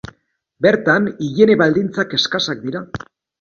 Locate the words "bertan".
0.65-1.09